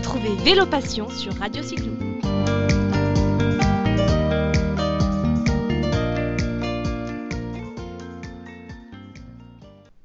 Retrouvez 0.00 0.34
Vélo 0.36 0.64
Passion 0.64 1.10
sur 1.10 1.34
Radio 1.34 1.62
Cyclo. 1.62 1.92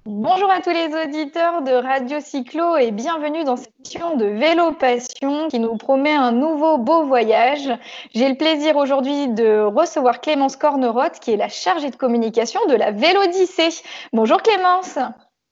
Bonjour 0.05 0.51
à 0.51 0.59
tous 0.61 0.71
les 0.71 0.87
auditeurs 1.01 1.61
de 1.61 1.71
Radio 1.71 2.19
Cyclo 2.19 2.75
et 2.75 2.91
bienvenue 2.91 3.45
dans 3.45 3.55
cette 3.55 3.71
émission 3.79 4.17
de 4.17 4.25
Vélo 4.25 4.73
Passion 4.73 5.47
qui 5.47 5.59
nous 5.59 5.77
promet 5.77 6.11
un 6.11 6.33
nouveau 6.33 6.77
beau 6.77 7.05
voyage. 7.05 7.69
J'ai 8.13 8.27
le 8.27 8.35
plaisir 8.35 8.75
aujourd'hui 8.75 9.29
de 9.29 9.61
recevoir 9.61 10.19
Clémence 10.19 10.57
Cornerotte 10.57 11.21
qui 11.21 11.31
est 11.31 11.37
la 11.37 11.47
chargée 11.47 11.89
de 11.89 11.95
communication 11.95 12.59
de 12.67 12.75
la 12.75 12.91
Vélodyssée. 12.91 13.81
Bonjour 14.11 14.41
Clémence. 14.41 14.99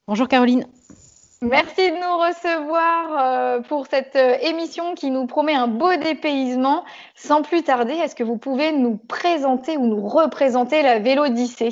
Bonjour 0.05 0.28
Caroline. 0.28 0.68
Merci 1.44 1.92
de 1.92 1.96
nous 1.96 2.18
recevoir 2.20 3.18
euh, 3.20 3.60
pour 3.60 3.88
cette 3.88 4.16
euh, 4.16 4.38
émission 4.44 4.96
qui 4.96 5.12
nous 5.12 5.28
promet 5.28 5.54
un 5.54 5.68
beau 5.68 5.94
dépaysement. 5.98 6.86
Sans 7.16 7.42
plus 7.42 7.64
tarder, 7.64 7.96
est-ce 7.96 8.16
que 8.16 8.24
vous 8.24 8.38
pouvez 8.38 8.72
nous 8.72 8.96
présenter 8.96 9.76
ou 9.76 9.86
nous 9.86 10.08
représenter 10.08 10.82
la 10.82 11.00
Vélodyssée 11.00 11.70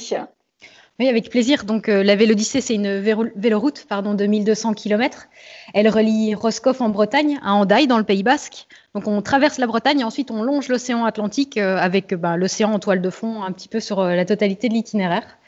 oui, 1.00 1.08
avec 1.08 1.30
plaisir. 1.30 1.64
Donc, 1.64 1.88
euh, 1.88 2.04
la 2.04 2.18
Vélodyssée, 2.18 2.60
c'est 2.60 2.76
une 2.76 3.00
véloroute 3.00 3.86
pardon, 3.88 4.14
de 4.14 4.26
1200 4.26 4.74
km. 4.74 5.30
Elle 5.74 5.88
relie 5.88 6.36
Roscoff 6.36 6.82
en 6.82 6.90
Bretagne 6.90 7.40
à 7.42 7.54
Hendaye 7.54 7.88
dans 7.88 7.98
le 7.98 8.04
Pays 8.04 8.24
Basque. 8.24 8.68
Donc, 8.94 9.08
on 9.08 9.22
traverse 9.22 9.58
la 9.58 9.68
Bretagne 9.68 10.02
et 10.02 10.04
ensuite 10.04 10.32
on 10.32 10.44
longe 10.44 10.68
l'océan 10.68 11.06
Atlantique 11.06 11.58
avec 11.58 12.14
bah, 12.14 12.36
l'océan 12.36 12.74
en 12.74 12.80
toile 12.80 13.02
de 13.02 13.10
fond 13.10 13.42
un 13.42 13.54
petit 13.54 13.70
peu 13.70 13.80
sur 13.80 14.04
la 14.04 14.26
totalité 14.26 14.68
de 14.68 14.74
l'itinéraire. 14.74 15.40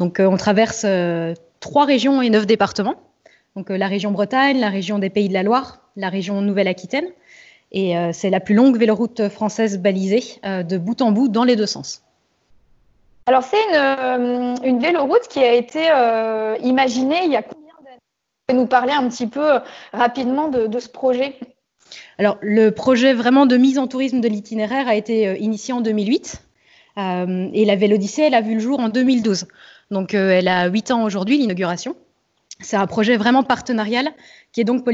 Donc, 0.00 0.16
on 0.20 0.36
traverse 0.36 0.84
trois 1.60 1.84
régions 1.84 2.20
et 2.20 2.28
neuf 2.28 2.46
départements 2.46 2.96
donc 3.56 3.70
euh, 3.70 3.78
la 3.78 3.88
région 3.88 4.10
Bretagne, 4.10 4.58
la 4.58 4.68
région 4.68 4.98
des 4.98 5.10
Pays 5.10 5.28
de 5.28 5.34
la 5.34 5.42
Loire, 5.42 5.80
la 5.96 6.08
région 6.08 6.40
Nouvelle-Aquitaine. 6.40 7.06
Et 7.72 7.96
euh, 7.96 8.10
c'est 8.12 8.30
la 8.30 8.40
plus 8.40 8.54
longue 8.54 8.78
véloroute 8.78 9.28
française 9.28 9.78
balisée 9.78 10.22
euh, 10.44 10.62
de 10.62 10.78
bout 10.78 11.00
en 11.02 11.12
bout 11.12 11.28
dans 11.28 11.44
les 11.44 11.56
deux 11.56 11.66
sens. 11.66 12.02
Alors 13.26 13.42
c'est 13.42 13.56
une, 13.56 14.58
une, 14.64 14.78
véloroute 14.80 15.28
qui 15.30 15.38
a 15.40 15.54
été 15.54 15.86
imaginée 16.62 17.24
il 17.24 17.32
y 17.32 17.36
a 17.36 17.42
combien 17.42 17.72
d'années? 17.82 17.96
Vous 17.96 18.44
pouvez 18.46 18.60
nous 18.60 18.66
parler 18.66 18.92
un 18.92 19.08
petit 19.08 19.26
peu 19.26 19.60
rapidement 19.94 20.48
de, 20.48 20.78
ce 20.78 20.90
projet? 20.90 21.34
Alors 22.18 22.36
le 22.42 22.70
projet 22.70 23.14
vraiment 23.14 23.46
de 23.46 23.56
mise 23.56 23.78
en 23.78 23.86
tourisme 23.86 24.20
de 24.20 24.28
l'itinéraire 24.28 24.88
a 24.88 24.94
été 24.94 25.40
initié 25.40 25.72
en 25.72 25.80
2008 25.80 26.42
et 26.98 27.64
la 27.64 27.76
Vélodyssée 27.76 28.24
elle 28.24 28.34
a 28.34 28.42
vu 28.42 28.54
le 28.54 28.60
jour 28.60 28.78
en 28.78 28.90
2012. 28.90 29.46
Donc 29.90 30.12
elle 30.12 30.48
a 30.48 30.66
8 30.66 30.90
ans 30.90 31.04
aujourd'hui 31.04 31.38
l'inauguration. 31.38 31.96
C'est 32.64 32.76
un 32.76 32.86
projet 32.86 33.16
vraiment 33.16 33.42
partenarial 33.42 34.08
qui 34.52 34.60
est 34.60 34.64
donc 34.64 34.84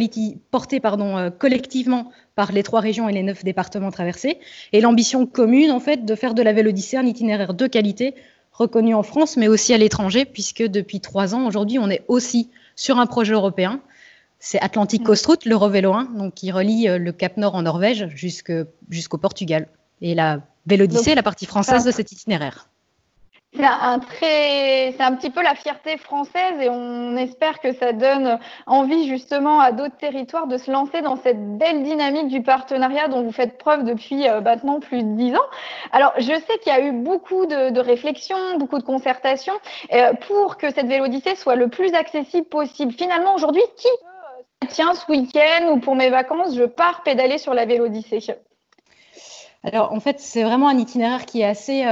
porté 0.51 0.81
pardon, 0.81 1.17
euh, 1.17 1.31
collectivement 1.31 2.11
par 2.35 2.51
les 2.51 2.63
trois 2.63 2.81
régions 2.81 3.09
et 3.09 3.13
les 3.13 3.23
neuf 3.23 3.45
départements 3.45 3.93
traversés. 3.93 4.39
Et 4.73 4.81
l'ambition 4.81 5.25
commune, 5.25 5.71
en 5.71 5.79
fait, 5.79 6.05
de 6.05 6.15
faire 6.15 6.35
de 6.35 6.43
la 6.43 6.53
Vélodyssée 6.53 6.97
un 6.97 7.07
itinéraire 7.07 7.55
de 7.55 7.67
qualité 7.67 8.15
reconnu 8.53 8.95
en 8.95 9.05
France, 9.05 9.37
mais 9.37 9.47
aussi 9.47 9.73
à 9.73 9.79
l'étranger, 9.79 10.25
puisque 10.25 10.63
depuis 10.63 11.01
trois 11.01 11.35
ans, 11.35 11.47
aujourd'hui, 11.47 11.79
on 11.79 11.89
est 11.89 12.05
aussi 12.09 12.51
sur 12.75 12.99
un 12.99 13.07
projet 13.07 13.35
européen. 13.35 13.81
C'est 14.41 14.61
Atlantic 14.61 15.05
Coast 15.05 15.25
Route, 15.27 15.45
l'Eurovélo 15.45 15.93
1, 15.93 16.05
donc 16.17 16.35
qui 16.35 16.51
relie 16.51 16.89
euh, 16.89 16.99
le 16.99 17.13
Cap 17.13 17.37
Nord 17.37 17.55
en 17.55 17.63
Norvège 17.63 18.09
jusqu'au 18.15 19.19
Portugal. 19.19 19.69
Et 20.01 20.15
la 20.15 20.41
Vélodyssée 20.67 21.11
est 21.11 21.15
la 21.15 21.23
partie 21.23 21.47
française 21.47 21.85
de 21.85 21.91
cet 21.91 22.11
itinéraire. 22.11 22.70
C'est 23.53 23.65
un, 23.65 23.99
très, 23.99 24.95
un 25.01 25.17
petit 25.17 25.29
peu 25.29 25.43
la 25.43 25.57
fierté 25.57 25.97
française 25.97 26.61
et 26.61 26.69
on 26.69 27.17
espère 27.17 27.59
que 27.59 27.73
ça 27.73 27.93
donne 27.93 28.39
envie 28.67 29.09
justement 29.09 29.59
à 29.59 29.73
d'autres 29.73 29.97
territoires 29.97 30.47
de 30.47 30.57
se 30.57 30.71
lancer 30.71 31.03
dans 31.03 31.17
cette 31.17 31.59
belle 31.59 31.83
dynamique 31.83 32.29
du 32.29 32.43
partenariat 32.43 33.09
dont 33.09 33.23
vous 33.23 33.33
faites 33.33 33.59
preuve 33.59 33.83
depuis 33.83 34.29
euh, 34.29 34.41
maintenant 34.41 34.79
plus 34.79 35.03
de 35.03 35.17
dix 35.17 35.35
ans. 35.35 35.49
Alors, 35.91 36.13
je 36.19 36.33
sais 36.33 36.59
qu'il 36.63 36.73
y 36.73 36.77
a 36.77 36.81
eu 36.81 36.93
beaucoup 36.93 37.47
de, 37.47 37.81
réflexions, 37.81 38.57
beaucoup 38.57 38.79
de 38.79 38.85
concertations 38.85 39.59
euh, 39.93 40.13
pour 40.29 40.57
que 40.57 40.73
cette 40.73 40.87
Vélodyssée 40.87 41.35
soit 41.35 41.57
le 41.57 41.67
plus 41.67 41.93
accessible 41.95 42.47
possible. 42.47 42.93
Finalement, 42.93 43.35
aujourd'hui, 43.35 43.63
qui 43.77 43.89
euh, 43.89 44.67
tiens 44.69 44.95
ce 44.95 45.11
week-end 45.11 45.73
ou 45.73 45.81
pour 45.81 45.97
mes 45.97 46.11
vacances, 46.11 46.55
je 46.55 46.65
pars 46.65 47.03
pédaler 47.03 47.39
sur 47.39 47.53
la 47.53 47.65
Vélodyssée 47.67 48.21
Alors, 49.65 49.93
en 49.93 49.99
fait, 49.99 50.21
c'est 50.21 50.45
vraiment 50.45 50.69
un 50.69 50.79
itinéraire 50.79 51.27
qui 51.27 51.41
est 51.41 51.47
assez 51.47 51.85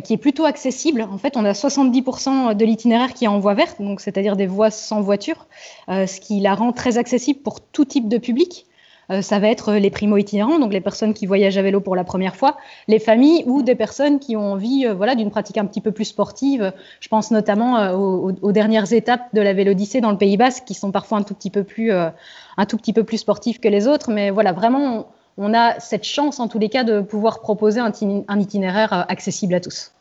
qui 0.00 0.12
est 0.12 0.18
plutôt 0.18 0.44
accessible. 0.44 1.02
En 1.02 1.18
fait, 1.18 1.36
on 1.36 1.44
a 1.44 1.52
70% 1.52 2.54
de 2.54 2.64
l'itinéraire 2.64 3.14
qui 3.14 3.24
est 3.24 3.28
en 3.28 3.38
voie 3.38 3.54
verte, 3.54 3.80
donc 3.80 4.00
c'est-à-dire 4.00 4.36
des 4.36 4.46
voies 4.46 4.70
sans 4.70 5.00
voiture, 5.00 5.46
euh, 5.88 6.06
ce 6.06 6.20
qui 6.20 6.40
la 6.40 6.54
rend 6.54 6.72
très 6.72 6.98
accessible 6.98 7.40
pour 7.40 7.60
tout 7.60 7.84
type 7.84 8.08
de 8.08 8.18
public. 8.18 8.66
Euh, 9.10 9.20
ça 9.20 9.38
va 9.38 9.48
être 9.48 9.74
les 9.74 9.90
primo-itinérants, 9.90 10.58
donc 10.58 10.72
les 10.72 10.80
personnes 10.80 11.12
qui 11.12 11.26
voyagent 11.26 11.58
à 11.58 11.62
vélo 11.62 11.78
pour 11.80 11.94
la 11.94 12.04
première 12.04 12.36
fois, 12.36 12.56
les 12.88 12.98
familles 12.98 13.44
ou 13.46 13.60
des 13.60 13.74
personnes 13.74 14.18
qui 14.18 14.34
ont 14.34 14.52
envie 14.52 14.86
euh, 14.86 14.94
voilà, 14.94 15.14
d'une 15.14 15.30
pratique 15.30 15.58
un 15.58 15.66
petit 15.66 15.82
peu 15.82 15.92
plus 15.92 16.06
sportive. 16.06 16.72
Je 17.00 17.08
pense 17.08 17.30
notamment 17.30 17.92
aux, 17.92 18.32
aux, 18.40 18.52
dernières 18.52 18.92
étapes 18.94 19.28
de 19.34 19.42
la 19.42 19.52
Vélodyssée 19.52 20.00
dans 20.00 20.10
le 20.10 20.16
Pays 20.16 20.38
Basque, 20.38 20.64
qui 20.64 20.74
sont 20.74 20.90
parfois 20.90 21.18
un 21.18 21.22
tout 21.22 21.34
petit 21.34 21.50
peu 21.50 21.64
plus, 21.64 21.92
un 21.92 22.66
tout 22.66 22.78
petit 22.78 22.94
peu 22.94 23.04
plus 23.04 23.18
sportives 23.18 23.60
que 23.60 23.68
les 23.68 23.86
autres. 23.86 24.10
Mais 24.10 24.30
voilà, 24.30 24.52
vraiment, 24.52 25.06
on 25.36 25.54
a 25.54 25.80
cette 25.80 26.04
chance 26.04 26.40
en 26.40 26.48
tous 26.48 26.58
les 26.58 26.68
cas 26.68 26.84
de 26.84 27.00
pouvoir 27.00 27.40
proposer 27.40 27.80
un, 27.80 27.90
itinéraire 28.38 28.92
euh, 28.92 29.02
accessible 29.08 29.54
à 29.54 29.60
tous. 29.60 29.92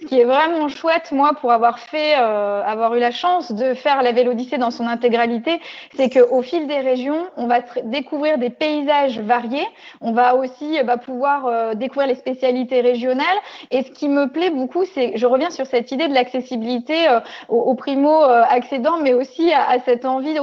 Ce 0.00 0.06
qui 0.06 0.20
est 0.20 0.24
vraiment 0.24 0.68
chouette, 0.68 1.12
moi, 1.12 1.32
pour 1.40 1.52
avoir 1.52 1.78
fait, 1.78 2.18
euh, 2.18 2.62
avoir 2.62 2.94
eu 2.96 2.98
la 2.98 3.12
chance 3.12 3.52
de 3.52 3.72
faire 3.72 4.02
la 4.02 4.12
Vélodyssée 4.12 4.58
dans 4.58 4.70
son 4.70 4.86
intégralité, 4.86 5.60
c'est 5.94 6.10
qu'au 6.10 6.42
fil 6.42 6.66
des 6.66 6.80
régions, 6.80 7.26
on 7.36 7.46
va 7.46 7.60
découvrir 7.84 8.36
des 8.36 8.50
paysages 8.50 9.20
variés. 9.20 9.66
On 10.02 10.12
va 10.12 10.34
aussi 10.34 10.78
bah, 10.84 10.98
pouvoir 10.98 11.46
euh, 11.46 11.74
découvrir 11.74 12.08
les 12.08 12.14
spécialités 12.14 12.80
régionales. 12.80 13.38
Et 13.70 13.84
ce 13.84 13.90
qui 13.90 14.08
me 14.08 14.26
plaît 14.26 14.50
beaucoup, 14.50 14.84
c'est, 14.92 15.16
je 15.16 15.26
reviens 15.26 15.50
sur 15.50 15.66
cette 15.66 15.90
idée 15.92 16.08
de 16.08 16.14
l'accessibilité 16.14 17.06
aux, 17.48 17.74
primo 17.74 18.22
accédants, 18.22 18.98
mais 19.00 19.14
aussi 19.14 19.52
à, 19.52 19.78
cette 19.84 20.04
envie 20.04 20.34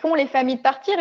qu'ont 0.00 0.14
les 0.14 0.26
familles 0.26 0.56
de 0.56 0.62
partir. 0.62 0.94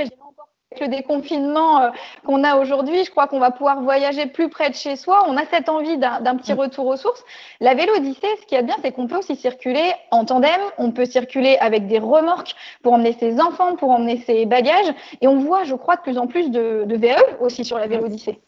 Le 0.80 0.88
déconfinement 0.88 1.82
euh, 1.82 1.90
qu'on 2.26 2.44
a 2.44 2.58
aujourd'hui, 2.58 3.04
je 3.04 3.12
crois 3.12 3.28
qu'on 3.28 3.40
va 3.40 3.52
pouvoir 3.52 3.82
voyager 3.82 4.26
plus 4.26 4.50
près 4.50 4.70
de 4.70 4.76
chez 4.76 4.96
soi. 4.96 5.26
On 5.28 5.38
a 5.38 5.46
cette 5.46 5.70
envie 5.70 5.98
d'un 5.98 6.36
petit 6.36 6.54
mm. 6.54 6.60
retour 6.60 6.88
aux 6.88 6.98
sources. 6.98 7.24
La 7.60 7.74
Vélodyssée, 7.74 8.28
ce 8.42 8.46
qu'il 8.46 8.56
y 8.56 8.60
a 8.60 8.62
de 8.62 8.68
bien, 8.68 8.78
c'est 8.82 8.92
qu'on 8.92 9.08
peut 9.08 9.18
aussi 9.18 9.36
circuler 9.36 9.94
en 10.12 10.26
tandem. 10.26 10.60
On 10.78 10.92
peut 10.92 11.06
circuler 11.06 11.58
avec 11.60 11.88
des 11.88 12.00
remorques 12.00 12.56
pour 12.82 12.94
emmener 12.94 13.14
ses 13.14 13.40
enfants, 13.40 13.76
pour 13.76 13.92
emmener 13.92 14.18
ses 14.18 14.46
bagages. 14.46 14.94
Et 15.22 15.28
on 15.28 15.38
voit, 15.38 15.64
je 15.64 15.76
crois, 15.76 15.96
de 15.96 16.02
plus 16.02 16.18
en 16.18 16.28
plus 16.28 16.52
de, 16.52 16.84
de 16.86 16.96
VE 16.96 17.42
aussi 17.42 17.66
sur 17.66 17.78
la 17.78 17.88
Vélodyssée. 17.88 18.40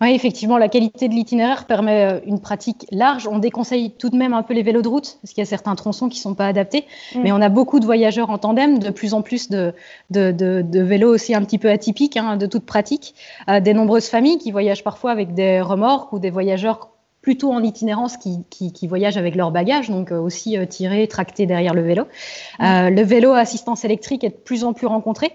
Oui, 0.00 0.10
effectivement, 0.10 0.58
la 0.58 0.68
qualité 0.68 1.08
de 1.08 1.14
l'itinéraire 1.14 1.66
permet 1.66 2.04
euh, 2.04 2.20
une 2.26 2.40
pratique 2.40 2.86
large. 2.90 3.28
On 3.28 3.38
déconseille 3.38 3.92
tout 3.92 4.10
de 4.10 4.16
même 4.16 4.32
un 4.32 4.42
peu 4.42 4.54
les 4.54 4.62
vélos 4.62 4.82
de 4.82 4.88
route, 4.88 5.18
parce 5.22 5.32
qu'il 5.32 5.42
y 5.42 5.46
a 5.46 5.48
certains 5.48 5.74
tronçons 5.76 6.08
qui 6.08 6.18
ne 6.18 6.22
sont 6.22 6.34
pas 6.34 6.46
adaptés. 6.46 6.84
Mm. 7.14 7.20
Mais 7.22 7.32
on 7.32 7.40
a 7.40 7.48
beaucoup 7.48 7.80
de 7.80 7.84
voyageurs 7.84 8.30
en 8.30 8.38
tandem, 8.38 8.78
de 8.78 8.90
plus 8.90 9.14
en 9.14 9.22
plus 9.22 9.48
de, 9.50 9.72
de, 10.10 10.32
de, 10.32 10.82
vélos 10.82 11.14
aussi 11.14 11.34
un 11.34 11.42
petit 11.42 11.58
peu 11.58 11.70
atypiques, 11.70 12.16
hein, 12.16 12.36
de 12.36 12.46
toute 12.46 12.66
pratique. 12.66 13.14
Euh, 13.48 13.60
des 13.60 13.72
nombreuses 13.72 14.08
familles 14.08 14.38
qui 14.38 14.50
voyagent 14.50 14.84
parfois 14.84 15.12
avec 15.12 15.34
des 15.34 15.60
remorques 15.60 16.12
ou 16.12 16.18
des 16.18 16.30
voyageurs 16.30 16.90
plutôt 17.22 17.52
en 17.52 17.62
itinérance 17.62 18.18
qui, 18.18 18.44
qui, 18.50 18.86
voyagent 18.86 19.16
avec 19.16 19.34
leur 19.34 19.50
bagage, 19.50 19.88
donc 19.88 20.12
euh, 20.12 20.18
aussi 20.18 20.58
tirés, 20.68 21.08
tractés 21.08 21.46
derrière 21.46 21.72
le 21.72 21.82
vélo. 21.82 22.04
Mm. 22.58 22.88
le 22.88 23.02
vélo 23.02 23.30
à 23.30 23.38
assistance 23.38 23.84
électrique 23.84 24.24
est 24.24 24.30
de 24.30 24.34
plus 24.34 24.64
en 24.64 24.72
plus 24.72 24.86
rencontré. 24.86 25.32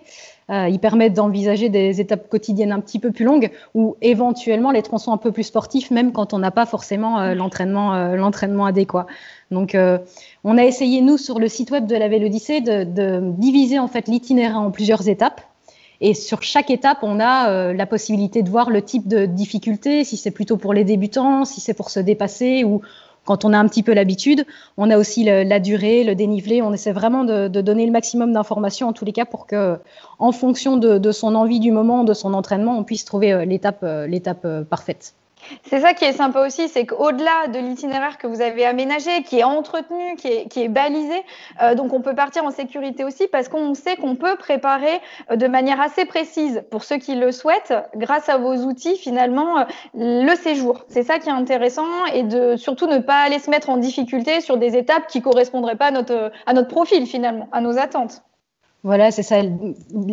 Euh, 0.50 0.68
ils 0.68 0.80
permettent 0.80 1.14
d'envisager 1.14 1.70
des 1.70 2.02
étapes 2.02 2.28
quotidiennes 2.28 2.72
un 2.72 2.80
petit 2.80 2.98
peu 2.98 3.12
plus 3.12 3.26
longues 3.26 3.52
ou 3.76 3.96
éventuellement 4.02 4.72
les 4.72 4.82
tronçons 4.82 5.12
un 5.12 5.18
peu 5.18 5.32
plus 5.32 5.44
sportifs, 5.44 5.92
même 5.92 6.12
quand 6.12 6.34
on 6.34 6.40
n'a 6.40 6.50
pas 6.50 6.66
forcément 6.66 7.20
euh, 7.20 7.36
l'entraînement, 7.36 7.94
euh, 7.94 8.16
l'entraînement 8.16 8.66
adéquat. 8.66 9.06
Donc, 9.52 9.76
on 10.44 10.58
a 10.60 10.64
essayé, 10.64 11.02
nous, 11.02 11.18
sur 11.18 11.40
le 11.40 11.48
site 11.48 11.72
web 11.72 11.88
de 11.88 11.96
la 11.96 12.08
Vélodyssée, 12.08 12.62
de, 12.62 12.84
de 12.84 13.20
diviser 13.36 13.80
en 13.80 13.88
fait 13.88 14.08
l'itinéraire 14.08 14.60
en 14.60 14.70
plusieurs 14.70 15.10
étapes. 15.10 15.42
Et 16.02 16.14
sur 16.14 16.44
chaque 16.44 16.70
étape, 16.70 17.00
on 17.02 17.20
a 17.20 17.74
la 17.74 17.86
possibilité 17.88 18.44
de 18.44 18.50
voir 18.50 18.70
le 18.70 18.84
type 18.84 19.08
de 19.08 19.26
difficulté, 19.26 20.04
si 20.04 20.18
c'est 20.18 20.30
plutôt 20.30 20.58
pour 20.58 20.76
les 20.76 20.84
débutants, 20.84 21.46
si 21.46 21.62
c'est 21.62 21.74
pour 21.74 21.90
se 21.90 22.00
dépasser 22.00 22.64
ou, 22.64 22.82
quand 23.30 23.46
on 23.46 23.54
a 23.54 23.60
un 23.60 23.68
petit 23.68 23.84
peu 23.84 23.94
l'habitude. 23.94 24.44
On 24.76 24.90
a 24.90 24.98
aussi 24.98 25.24
la 25.24 25.60
durée, 25.60 26.04
le 26.04 26.16
dénivelé. 26.16 26.64
On 26.64 26.74
essaie 26.74 26.92
vraiment 26.92 27.24
de, 27.24 27.48
donner 27.48 27.86
le 27.86 27.92
maximum 27.92 28.34
d'informations 28.34 28.88
en 28.88 28.94
tous 28.94 29.06
les 29.06 29.14
cas 29.14 29.26
pour 29.26 29.46
que, 29.46 29.78
en 30.18 30.32
fonction 30.32 30.78
de, 30.78 31.12
son 31.12 31.36
envie 31.36 31.60
du 31.60 31.72
moment, 31.72 32.04
de 32.04 32.16
son 32.16 32.34
entraînement, 32.34 32.76
on 32.76 32.84
puisse 32.84 33.06
trouver 33.06 33.32
euh, 33.32 33.46
l'étape 33.46 33.84
euh, 33.84 34.08
euh, 34.46 34.64
parfaite. 34.64 35.14
C'est 35.64 35.82
ça 35.82 35.94
qui 35.94 36.06
est 36.06 36.14
sympa 36.14 36.46
aussi, 36.46 36.68
c'est 36.68 36.86
qu'au-delà 36.86 37.48
de 37.48 37.60
l'itinéraire 37.60 38.18
que 38.18 38.28
vous 38.28 38.42
avez 38.42 38.66
aménagé, 38.66 39.24
qui 39.24 39.40
est 39.40 39.44
entretenu, 39.44 40.16
qui 40.16 40.28
est, 40.28 40.68
balisé, 40.68 41.24
euh, 41.62 41.76
donc 41.76 41.94
on 41.94 42.02
peut 42.02 42.16
partir 42.16 42.44
en 42.44 42.52
sécurité 42.52 43.04
aussi 43.04 43.28
parce 43.28 43.48
qu'on 43.48 43.74
sait 43.74 43.96
qu'on 43.96 44.16
peut 44.16 44.36
préparer 44.36 45.02
euh, 45.32 45.36
de 45.36 45.48
manière 45.48 45.80
assez 45.82 46.06
précise, 46.06 46.64
pour 46.70 46.84
ceux 46.84 46.98
qui 46.98 47.16
le 47.16 47.32
souhaitent, 47.32 47.74
grâce 47.96 48.30
à 48.30 48.38
vos 48.38 48.56
outils 48.56 48.98
finalement, 48.98 49.60
euh, 49.60 49.64
le 49.94 50.36
séjour. 50.36 50.84
C'est 50.88 51.04
ça 51.04 51.20
qui 51.20 51.30
est 51.30 51.34
intéressant 51.34 52.06
et 52.14 52.24
de 52.24 52.56
surtout 52.56 52.88
ne 52.88 53.00
pas 53.00 53.18
aller 53.18 53.40
se 53.40 53.50
mettre 53.50 53.70
en 53.70 53.78
difficulté 53.78 54.42
sur 54.42 54.58
des 54.58 54.76
étapes 54.76 55.08
qui 55.08 55.22
correspondraient 55.22 55.78
pas 55.78 55.88
à 55.88 55.92
notre, 55.92 56.32
à 56.46 56.54
notre 56.54 56.68
profil 56.68 57.06
finalement, 57.06 57.48
à 57.52 57.62
nos 57.62 57.78
attentes. 57.78 58.22
Voilà, 58.84 59.12
c'est 59.12 59.24
ça. 59.24 59.42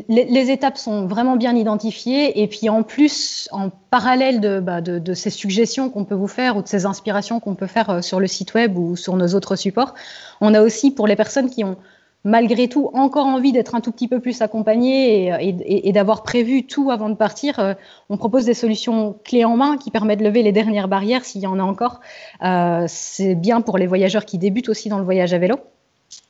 Les, 0.09 0.51
étapes 0.51 0.77
sont 0.77 1.07
vraiment 1.07 1.37
bien 1.37 1.55
identifiées. 1.55 2.43
Et 2.43 2.49
puis 2.49 2.69
en 2.69 2.83
plus, 2.83 3.49
en 3.53 3.71
parallèle 3.71 4.41
de, 4.41 4.59
bah, 4.59 4.81
de, 4.81 5.15
ces 5.15 5.31
suggestions 5.31 5.89
qu'on 5.89 6.05
peut 6.05 6.17
vous 6.17 6.27
faire 6.27 6.57
ou 6.57 6.63
de 6.63 6.69
ces 6.69 6.85
inspirations 6.85 7.39
qu'on 7.39 7.55
peut 7.55 7.69
faire 7.69 7.91
euh, 7.91 8.01
sur 8.03 8.19
le 8.19 8.27
site 8.27 8.55
web 8.55 8.77
ou 8.77 8.97
sur 8.97 9.17
nos 9.17 9.29
autres 9.35 9.55
supports, 9.55 9.95
on 10.41 10.53
a 10.53 10.63
aussi 10.63 10.91
pour 10.91 11.07
les 11.07 11.15
personnes 11.15 11.49
qui 11.49 11.63
ont 11.63 11.77
malgré 12.25 12.69
tout 12.69 12.91
encore 12.93 13.27
envie 13.27 13.53
d'être 13.53 13.77
un 13.77 13.81
tout 13.81 13.93
petit 13.93 14.09
peu 14.09 14.19
plus 14.19 14.43
accompagnées 14.43 15.33
et, 15.41 15.93
d'avoir 15.93 16.25
prévu 16.25 16.67
tout 16.67 16.91
avant 16.91 17.09
de 17.09 17.15
partir, 17.15 17.61
euh, 17.61 17.75
on 18.11 18.17
propose 18.17 18.45
des 18.45 18.55
solutions 18.55 19.17
clés 19.23 19.45
en 19.45 19.57
main 19.57 19.77
qui 19.77 19.93
permettent 19.93 20.19
de 20.19 20.25
lever 20.25 20.43
les 20.43 20.51
dernières 20.51 20.89
barrières 20.89 21.25
s'il 21.25 21.43
y 21.43 21.47
en 21.47 21.61
a 21.61 21.63
encore. 21.63 22.01
Euh, 22.43 22.85
c'est 22.89 23.37
bien 23.37 23.61
pour 23.61 23.79
les 23.79 23.87
voyageurs 23.87 24.25
qui 24.25 24.39
débutent 24.39 24.69
aussi 24.69 24.89
dans 24.89 24.99
le 24.99 25.05
voyage 25.05 25.33
à 25.35 25.39
vélo. 25.39 25.57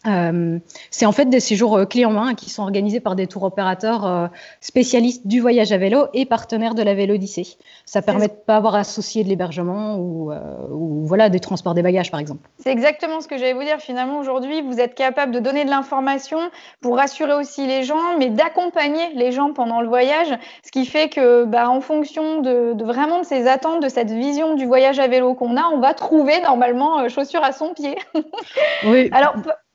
Euh, 0.07 0.59
c'est 0.91 1.07
en 1.07 1.13
fait 1.13 1.25
des 1.27 1.41
séjours 1.41 1.77
euh, 1.77 1.85
clés 1.85 2.05
en 2.05 2.13
main 2.13 2.35
qui 2.35 2.51
sont 2.51 2.63
organisés 2.63 3.01
par 3.01 3.17
des 3.17 3.27
tours 3.27 3.43
opérateurs 3.43 4.07
euh, 4.07 4.27
spécialistes 4.61 5.27
du 5.27 5.41
voyage 5.41 5.73
à 5.73 5.79
vélo 5.79 6.07
et 6.15 6.27
partenaires 6.27 6.75
de 6.75 6.83
la 6.83 6.95
Vélodyssée. 6.95 7.57
Ça 7.85 8.03
permet 8.03 8.29
de 8.29 8.33
pas 8.33 8.57
avoir 8.57 8.77
associé 8.77 9.25
de 9.25 9.29
l'hébergement 9.29 9.97
ou, 9.97 10.33
ou, 10.71 11.05
voilà 11.07 11.29
des 11.29 11.41
transports 11.41 11.75
des 11.75 11.83
bagages 11.83 12.11
par 12.11 12.21
exemple. 12.21 12.49
C'est 12.59 12.71
exactement 12.71 13.21
ce 13.21 13.29
que 13.29 13.37
j'allais 13.37 13.53
vous 13.53 13.63
dire. 13.63 13.79
Finalement 13.79 14.19
aujourd'hui, 14.19 14.63
vous 14.63 14.81
êtes 14.81 14.95
capable 14.95 15.33
de 15.33 15.41
donner 15.41 15.65
de 15.65 15.71
l'information 15.71 16.39
pour 16.81 16.97
rassurer 16.97 17.35
aussi 17.35 17.67
les 17.67 17.85
gens, 17.85 18.19
mais 18.19 18.31
d'accompagner 18.31 19.13
les 19.15 19.33
gens 19.33 19.53
pendant 19.53 19.81
le 19.81 19.89
voyage, 19.89 20.37
ce 20.65 20.71
qui 20.71 20.85
fait 20.85 21.09
que 21.09 21.45
bah, 21.45 21.69
en 21.71 21.81
fonction 21.81 22.41
de, 22.41 22.73
de, 22.75 22.85
vraiment 22.85 23.21
de 23.21 23.27
ces 23.27 23.47
attentes, 23.47 23.83
de 23.83 23.89
cette 23.89 24.11
vision 24.11 24.55
du 24.55 24.67
voyage 24.67 24.99
à 24.99 25.07
vélo 25.09 25.35
qu'on 25.35 25.57
a, 25.57 25.65
on 25.73 25.79
va 25.79 25.95
trouver 25.95 26.41
normalement 26.41 27.09
chaussures 27.09 27.45
à 27.45 27.53
son 27.53 27.73
pied. 27.73 27.97
oui. 28.85 29.09
Alors 29.13 29.35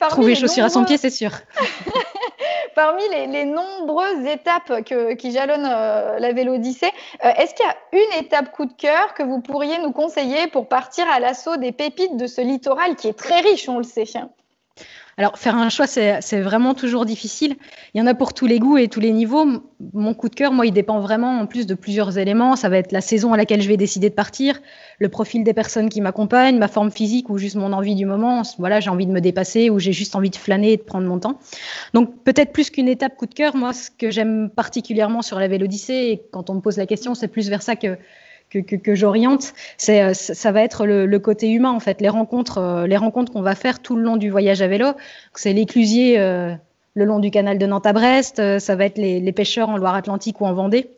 Trouver 0.10 0.36
chaussures 0.36 0.66
à 0.66 0.70
son 0.70 0.84
pied, 0.84 0.98
c'est 0.98 1.10
sûr. 1.10 1.32
Parmi 2.76 3.04
les, 3.10 3.46
nombreuses 3.46 4.26
étapes 4.26 4.84
qui 5.18 5.32
jalonnent 5.32 5.70
euh, 5.70 6.20
la 6.20 6.32
Vélodyssée, 6.32 6.92
euh, 7.26 7.30
est-ce 7.38 7.54
qu'il 7.54 7.66
y 7.66 7.70
a 7.70 7.76
une 7.92 8.24
étape 8.24 8.52
coup 8.52 8.66
de 8.66 8.74
cœur 8.74 9.14
que 9.14 9.24
vous 9.24 9.42
pourriez 9.42 9.78
nous 9.80 9.92
conseiller 9.92 10.48
pour 10.48 10.68
partir 10.68 11.10
à 11.10 11.20
l'assaut 11.20 11.58
des 11.58 11.72
pépites 11.72 12.18
de 12.18 12.28
ce 12.28 12.42
littoral 12.42 12.96
qui 12.96 13.08
est 13.08 13.18
très 13.18 13.42
riche, 13.42 13.68
on 13.68 13.78
le 13.78 13.84
sait? 13.84 14.06
Alors, 15.18 15.38
faire 15.38 15.56
un 15.56 15.70
choix, 15.70 15.88
c'est 15.88 16.42
vraiment 16.42 16.74
toujours 16.74 17.06
difficile. 17.06 17.56
Il 17.94 18.00
y 18.00 18.02
en 18.02 18.08
a 18.08 18.14
pour 18.14 18.34
tous 18.34 18.48
les 18.48 18.60
goûts 18.60 18.78
et 18.78 18.88
tous 18.88 19.02
les 19.02 19.12
niveaux. 19.12 19.46
Mon 19.94 20.14
coup 20.14 20.30
de 20.30 20.36
cœur, 20.36 20.54
moi, 20.54 20.66
il 20.66 20.72
dépend 20.72 21.00
vraiment 21.00 21.40
en 21.40 21.46
plus 21.46 21.68
de 21.68 21.76
plusieurs 21.76 22.18
éléments. 22.18 22.56
Ça 22.56 22.70
va 22.70 22.78
être 22.78 22.92
la 22.92 23.02
saison 23.02 23.34
à 23.34 23.38
laquelle 23.38 23.62
je 23.62 23.68
vais 23.68 23.78
décider 23.78 24.10
de 24.10 24.16
partir, 24.16 24.60
le 25.00 25.10
profil 25.10 25.44
des 25.44 25.54
personnes 25.54 25.90
qui 25.90 26.00
m'accompagnent, 26.00 26.58
ma 26.58 26.70
forme 26.70 26.92
physique 26.92 27.30
ou 27.30 27.38
juste 27.38 27.56
mon 27.56 27.74
envie 27.74 27.96
du 27.96 28.06
moment. 28.06 28.44
Voilà, 28.58 28.80
j'ai 28.80 28.90
envie 28.90 29.06
de 29.06 29.12
me 29.12 29.22
dépasser 29.22 29.70
ou 29.70 29.80
j'ai 29.80 29.94
juste 29.94 30.16
envie 30.16 30.30
de 30.30 30.38
flâner 30.38 30.74
et 30.74 30.78
de 30.78 30.84
prendre 30.84 31.08
mon 31.08 31.20
temps. 31.20 31.40
Donc, 31.94 32.24
peut-être 32.24 32.54
plus 32.54 32.70
qu'une 32.70 32.88
étape 32.88 33.18
coup 33.18 33.26
de 33.26 33.34
cœur, 33.34 33.56
moi, 33.56 33.74
ce 33.74 33.92
que 33.92 34.12
j'aime 34.12 34.50
particulièrement 34.50 35.22
sur 35.22 35.40
la 35.40 35.48
Vélodyssée, 35.50 35.94
et 35.94 36.22
quand 36.32 36.50
on 36.50 36.56
me 36.56 36.62
pose 36.62 36.78
la 36.78 36.86
question, 36.86 37.16
c'est 37.16 37.28
plus 37.28 37.50
vers 37.50 37.62
ça 37.62 37.76
que 37.76 37.98
que, 38.60 38.96
j'oriente, 38.96 39.54
c'est 39.78 40.02
euh, 40.02 40.14
ça 40.14 40.52
va 40.52 40.62
être 40.62 40.86
le, 40.86 41.20
côté 41.20 41.50
humain 41.50 41.72
en 41.72 41.80
fait, 41.80 42.02
les 42.02 42.10
rencontres, 42.10 42.58
euh, 42.58 42.88
les 42.88 42.98
rencontres 42.98 43.32
qu'on 43.32 43.42
va 43.42 43.56
faire 43.56 43.80
tout 43.80 43.96
le 43.96 44.04
long 44.04 44.18
du 44.18 44.30
voyage 44.30 44.62
à 44.62 44.68
vélo. 44.68 44.88
C'est 45.34 45.54
l'éclusier 45.54 46.20
euh, 46.20 46.54
le 46.94 47.06
long 47.06 47.20
du 47.20 47.32
canal 47.32 47.58
de 47.58 47.66
Nantes 47.66 47.86
à 47.86 47.94
Brest, 47.94 48.60
ça 48.60 48.76
va 48.76 48.86
être 48.86 48.98
les 48.98 49.32
pêcheurs 49.32 49.70
en 49.70 49.78
Loire-Atlantique 49.78 50.42
ou 50.42 50.46
en 50.46 50.54
Vendée 50.54 50.90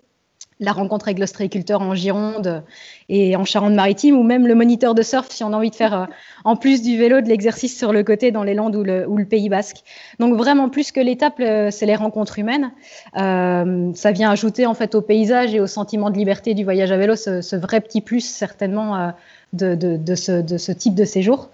la 0.64 0.72
rencontre 0.72 1.08
avec 1.08 1.20
l'ostréiculteur 1.20 1.82
en 1.82 1.94
Gironde 1.94 2.64
et 3.10 3.36
en 3.36 3.44
Charente-Maritime, 3.44 4.18
ou 4.18 4.24
même 4.24 4.48
le 4.48 4.56
moniteur 4.56 4.96
de 4.96 5.02
surf 5.02 5.28
si 5.30 5.44
on 5.44 5.52
a 5.52 5.58
envie 5.58 5.70
de 5.70 5.76
faire, 5.76 5.94
euh, 5.94 6.06
en 6.46 6.56
plus 6.56 6.82
du 6.82 6.98
vélo, 6.98 7.22
de 7.22 7.28
l'exercice 7.28 7.78
sur 7.78 7.92
le 7.92 8.04
côté 8.04 8.32
dans 8.32 8.44
les 8.44 8.54
Landes 8.54 8.76
ou 8.76 8.84
le, 8.84 9.26
Pays 9.26 9.50
Basque. 9.50 9.84
Donc 10.20 10.36
vraiment, 10.36 10.70
plus 10.70 10.92
que 10.92 11.00
l'étape, 11.00 11.36
c'est 11.38 11.86
les 11.86 11.96
rencontres 11.96 12.40
humaines. 12.40 12.72
Euh, 13.18 13.92
ça 13.94 14.12
vient 14.12 14.32
ajouter 14.32 14.66
en 14.66 14.74
fait 14.74 14.96
au 14.96 15.02
paysage 15.02 15.56
et 15.56 15.60
au 15.60 15.68
sentiment 15.68 16.10
de 16.10 16.18
liberté 16.18 16.54
du 16.54 16.64
voyage 16.64 16.92
à 16.92 16.98
vélo 16.98 17.16
ce, 17.16 17.56
vrai 17.56 17.80
petit 17.80 18.02
plus 18.02 18.22
certainement 18.22 18.96
euh, 18.98 19.12
de, 19.54 20.16
ce, 20.16 20.72
type 20.72 20.96
de 20.96 21.06
séjour. 21.06 21.50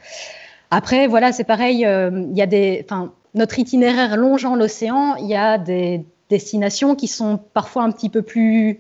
Après, 0.72 1.08
voilà, 1.08 1.32
c'est 1.32 1.44
pareil, 1.44 1.78
il 1.80 2.38
y 2.38 2.42
a 2.42 2.46
des, 2.46 2.86
notre 3.34 3.60
itinéraire 3.60 4.18
longeant 4.18 4.56
l'océan, 4.56 5.16
il 5.16 5.28
y 5.28 5.36
a 5.36 5.58
des 5.58 6.06
destinations 6.30 6.96
qui 6.96 7.08
sont 7.08 7.40
parfois 7.54 7.84
un 7.84 7.92
petit 7.92 8.10
peu 8.10 8.22
plus 8.22 8.80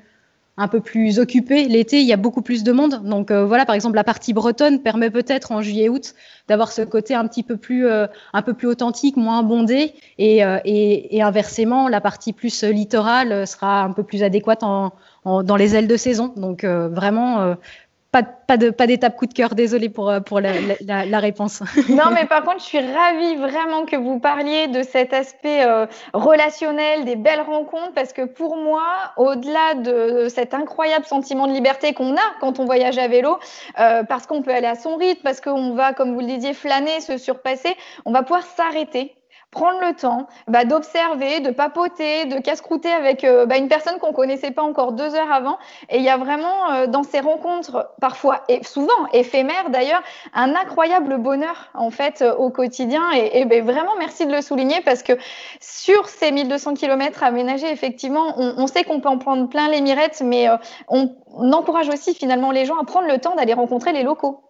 un 0.59 0.67
peu 0.67 0.81
plus 0.81 1.19
occupé. 1.19 1.69
L'été, 1.69 2.01
il 2.01 2.05
y 2.05 2.11
a 2.11 2.17
beaucoup 2.17 2.41
plus 2.41 2.63
de 2.63 2.73
monde. 2.73 3.01
Donc 3.03 3.31
euh, 3.31 3.45
voilà, 3.45 3.65
par 3.65 3.75
exemple, 3.75 3.95
la 3.95 4.03
partie 4.03 4.33
bretonne 4.33 4.81
permet 4.81 5.09
peut-être 5.09 5.53
en 5.53 5.61
juillet-août 5.61 6.13
d'avoir 6.49 6.73
ce 6.73 6.81
côté 6.81 7.15
un 7.15 7.25
petit 7.27 7.43
peu 7.43 7.55
plus, 7.55 7.87
euh, 7.87 8.07
un 8.33 8.41
peu 8.41 8.53
plus 8.53 8.67
authentique, 8.67 9.15
moins 9.15 9.41
bondé. 9.41 9.93
Et, 10.17 10.43
euh, 10.43 10.59
et, 10.65 11.15
et, 11.15 11.21
inversement, 11.21 11.87
la 11.87 12.01
partie 12.01 12.33
plus 12.33 12.63
littorale 12.63 13.47
sera 13.47 13.83
un 13.83 13.93
peu 13.93 14.03
plus 14.03 14.21
adéquate 14.21 14.63
en, 14.63 14.91
dans 15.23 15.55
les 15.55 15.75
ailes 15.75 15.87
de 15.87 15.97
saison. 15.97 16.33
Donc 16.35 16.65
vraiment, 16.65 17.55
pas, 18.11 18.23
pas, 18.23 18.57
d'étape 18.57 19.15
coup 19.15 19.27
de 19.27 19.33
cœur, 19.33 19.53
désolé 19.53 19.87
pour, 19.87 20.09
euh, 20.09 20.19
pour 20.19 20.39
la, 20.39 20.51
la, 20.81 21.19
réponse. 21.19 21.61
non, 21.89 22.05
mais 22.11 22.25
par 22.25 22.43
contre, 22.43 22.59
je 22.59 22.65
suis 22.65 22.79
ravie 22.79 23.35
vraiment 23.35 23.85
que 23.85 23.95
vous 23.95 24.19
parliez 24.19 24.67
de 24.67 24.81
cet 24.81 25.13
aspect 25.13 25.63
euh, 25.63 25.85
relationnel, 26.13 27.05
des 27.05 27.15
belles 27.15 27.41
rencontres, 27.41 27.93
parce 27.93 28.11
que 28.11 28.23
pour 28.23 28.57
moi, 28.57 28.83
au-delà 29.17 29.75
de 29.75 30.27
cet 30.27 30.55
incroyable 30.55 31.05
sentiment 31.05 31.45
de 31.45 31.53
liberté 31.53 31.93
qu'on 31.93 32.15
a 32.15 32.35
quand 32.39 32.59
on 32.59 32.65
voyage 32.65 32.97
à 32.97 33.07
vélo, 33.07 33.37
euh, 33.79 34.03
parce 34.03 34.25
qu'on 34.25 34.41
peut 34.41 34.53
aller 34.53 34.67
à 34.67 34.75
son 34.75 34.95
rythme, 34.95 35.21
parce 35.23 35.39
qu'on 35.39 35.75
va, 35.75 35.93
comme 35.93 36.13
vous 36.13 36.21
le 36.21 36.27
disiez, 36.27 36.53
flâner, 36.53 37.01
se 37.01 37.17
surpasser, 37.17 37.75
on 38.05 38.11
va 38.11 38.23
pouvoir 38.23 38.43
s'arrêter 38.43 39.18
prendre 39.51 39.79
le 39.81 39.95
temps 39.95 40.27
bah, 40.47 40.63
d'observer, 40.63 41.39
de 41.39 41.49
papoter, 41.49 42.25
de 42.25 42.39
casse-croûter 42.39 42.91
avec 42.91 43.23
euh, 43.23 43.45
bah, 43.45 43.57
une 43.57 43.67
personne 43.67 43.97
qu'on 43.99 44.13
connaissait 44.13 44.51
pas 44.51 44.61
encore 44.61 44.91
deux 44.91 45.15
heures 45.15 45.31
avant. 45.31 45.57
Et 45.89 45.97
il 45.97 46.03
y 46.03 46.09
a 46.09 46.17
vraiment 46.17 46.71
euh, 46.71 46.87
dans 46.87 47.03
ces 47.03 47.19
rencontres, 47.19 47.91
parfois 47.99 48.43
et 48.47 48.63
souvent 48.63 49.07
éphémères 49.13 49.69
d'ailleurs, 49.69 50.03
un 50.33 50.53
incroyable 50.55 51.17
bonheur 51.17 51.69
en 51.73 51.89
fait 51.89 52.21
euh, 52.21 52.35
au 52.35 52.51
quotidien. 52.51 53.01
Et, 53.15 53.39
et 53.39 53.45
ben, 53.45 53.63
vraiment 53.63 53.95
merci 53.97 54.27
de 54.27 54.31
le 54.31 54.41
souligner 54.41 54.81
parce 54.81 55.01
que 55.01 55.13
sur 55.59 56.07
ces 56.07 56.31
1200 56.31 56.75
km 56.75 57.23
aménagés, 57.23 57.71
effectivement, 57.71 58.35
on, 58.37 58.53
on 58.57 58.67
sait 58.67 58.83
qu'on 58.83 59.01
peut 59.01 59.09
en 59.09 59.17
prendre 59.17 59.49
plein 59.49 59.69
les 59.69 59.81
mirettes, 59.81 60.21
mais 60.23 60.47
on, 60.87 61.15
on 61.33 61.51
encourage 61.53 61.89
aussi 61.89 62.13
finalement 62.13 62.51
les 62.51 62.65
gens 62.65 62.77
à 62.77 62.83
prendre 62.83 63.07
le 63.07 63.19
temps 63.19 63.35
d'aller 63.35 63.53
rencontrer 63.53 63.93
les 63.93 64.03
locaux. 64.03 64.48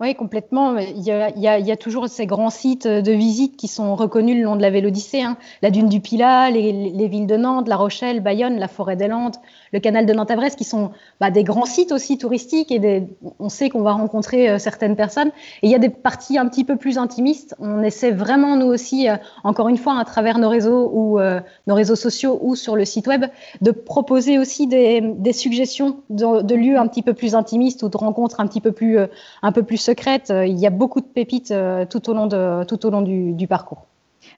Oui, 0.00 0.16
complètement. 0.16 0.76
Il 0.76 1.02
y, 1.04 1.12
a, 1.12 1.76
toujours 1.76 2.08
ces 2.08 2.26
grands 2.26 2.50
sites 2.50 2.88
de 2.88 3.12
visite 3.12 3.56
qui 3.56 3.68
sont 3.68 3.94
reconnus 3.94 4.36
le 4.36 4.42
long 4.42 4.56
de 4.56 4.62
la 4.62 4.70
Vélodyssée. 4.70 5.22
Hein. 5.22 5.36
La 5.62 5.70
dune 5.70 5.88
du 5.88 6.00
Pilat, 6.00 6.50
les, 6.50 6.72
les, 6.90 7.06
villes 7.06 7.28
de 7.28 7.36
Nantes, 7.36 7.68
La 7.68 7.76
Rochelle, 7.76 8.20
Bayonne, 8.20 8.58
la 8.58 8.66
forêt 8.66 8.96
des 8.96 9.06
Landes, 9.06 9.36
le 9.72 9.78
canal 9.78 10.04
de 10.04 10.12
Nantes-à-Brest, 10.12 10.58
qui 10.58 10.64
sont 10.64 10.90
bah, 11.20 11.30
des 11.30 11.44
grands 11.44 11.64
sites 11.64 11.92
aussi 11.92 12.18
touristiques 12.18 12.72
et 12.72 13.06
on 13.38 13.48
sait 13.48 13.68
qu'on 13.70 13.82
va 13.82 13.92
rencontrer 13.92 14.50
euh, 14.50 14.58
certaines 14.58 14.96
personnes. 14.96 15.28
Et 15.62 15.68
il 15.68 15.70
y 15.70 15.76
a 15.76 15.78
des 15.78 15.90
parties 15.90 16.38
un 16.38 16.48
petit 16.48 16.64
peu 16.64 16.76
plus 16.76 16.98
intimistes. 16.98 17.54
On 17.60 17.80
essaie 17.84 18.10
vraiment, 18.10 18.56
nous 18.56 18.66
aussi, 18.66 19.08
euh, 19.08 19.16
encore 19.44 19.68
une 19.68 19.78
fois, 19.78 19.96
à 20.00 20.04
travers 20.04 20.38
nos 20.38 20.48
réseaux 20.48 20.90
ou 20.92 21.20
euh, 21.20 21.40
nos 21.68 21.76
réseaux 21.76 21.96
sociaux 21.96 22.40
ou 22.42 22.56
sur 22.56 22.74
le 22.74 22.84
site 22.84 23.06
web, 23.06 23.26
de 23.60 23.70
proposer 23.70 24.40
aussi 24.40 24.66
des, 24.66 25.00
des 25.00 25.32
suggestions 25.32 26.00
de, 26.10 26.42
de, 26.42 26.54
lieux 26.56 26.78
un 26.78 26.88
petit 26.88 27.02
peu 27.02 27.14
plus 27.14 27.36
intimistes 27.36 27.84
ou 27.84 27.88
de 27.88 27.96
rencontres 27.96 28.40
un 28.40 28.48
petit 28.48 28.60
peu 28.60 28.72
plus, 28.72 28.98
un 29.42 29.52
peu 29.52 29.62
plus 29.62 29.83
secrètes. 29.84 30.32
Il 30.46 30.58
y 30.58 30.66
a 30.66 30.70
beaucoup 30.70 31.00
de 31.00 31.06
pépites 31.06 31.54
tout 31.90 32.10
au 32.10 32.14
long, 32.14 32.26
de, 32.26 32.64
tout 32.64 32.86
au 32.86 32.90
long 32.90 33.02
du, 33.02 33.32
du 33.32 33.46
parcours. 33.46 33.86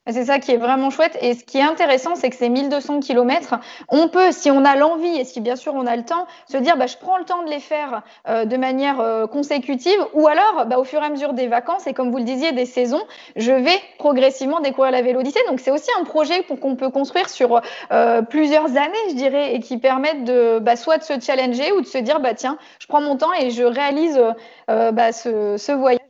C'est 0.08 0.26
ça 0.26 0.38
qui 0.38 0.52
est 0.52 0.56
vraiment 0.56 0.90
chouette. 0.90 1.18
Et 1.20 1.34
ce 1.34 1.44
qui 1.44 1.58
est 1.58 1.62
intéressant, 1.62 2.14
c'est 2.14 2.30
que 2.30 2.36
ces 2.36 2.48
1200 2.48 3.00
km, 3.00 3.56
on 3.88 4.08
peut, 4.08 4.30
si 4.32 4.50
on 4.50 4.64
a 4.64 4.76
l'envie 4.76 5.18
et 5.18 5.24
si 5.24 5.40
bien 5.40 5.56
sûr 5.56 5.74
on 5.74 5.86
a 5.86 5.96
le 5.96 6.04
temps, 6.04 6.26
se 6.48 6.56
dire 6.56 6.76
bah, 6.76 6.86
je 6.86 6.96
prends 6.96 7.18
le 7.18 7.24
temps 7.24 7.42
de 7.42 7.50
les 7.50 7.60
faire 7.60 8.02
euh, 8.28 8.44
de 8.44 8.56
manière 8.56 9.00
euh, 9.00 9.26
consécutive 9.26 9.98
ou 10.14 10.28
alors 10.28 10.66
bah, 10.66 10.78
au 10.78 10.84
fur 10.84 11.02
et 11.02 11.06
à 11.06 11.10
mesure 11.10 11.32
des 11.32 11.48
vacances 11.48 11.86
et 11.86 11.92
comme 11.92 12.10
vous 12.10 12.18
le 12.18 12.24
disiez, 12.24 12.52
des 12.52 12.66
saisons, 12.66 13.02
je 13.34 13.52
vais 13.52 13.78
progressivement 13.98 14.60
découvrir 14.60 14.92
la 14.92 15.02
Vélodyssée. 15.02 15.40
Donc 15.48 15.60
c'est 15.60 15.72
aussi 15.72 15.90
un 16.00 16.04
projet 16.04 16.44
qu'on 16.44 16.76
peut 16.76 16.90
construire 16.90 17.28
sur 17.28 17.60
euh, 17.92 18.22
plusieurs 18.22 18.76
années, 18.76 18.94
je 19.10 19.14
dirais, 19.14 19.54
et 19.54 19.60
qui 19.60 19.78
permettent 19.78 20.24
de 20.24 20.58
bah, 20.60 20.76
soit 20.76 20.98
de 20.98 21.02
se 21.02 21.20
challenger 21.20 21.72
ou 21.72 21.80
de 21.80 21.86
se 21.86 21.98
dire 21.98 22.20
bah, 22.20 22.34
tiens, 22.34 22.58
je 22.78 22.86
prends 22.86 23.00
mon 23.00 23.16
temps 23.16 23.32
et 23.32 23.50
je 23.50 23.64
réalise 23.64 24.20
bah, 24.68 25.12
ce 25.12 25.72
voyage 25.72 26.05